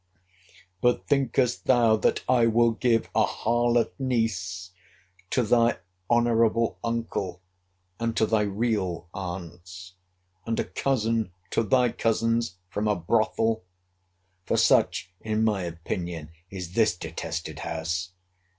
[0.81, 4.71] But thinkest thou, that I will give a harlot niece
[5.29, 5.77] to thy
[6.09, 7.43] honourable uncle,
[7.99, 9.93] and to thy real aunts;
[10.43, 13.63] and a cousin to thy cousins from a brothel?
[14.47, 18.13] for such, in my opinion, is this detested house!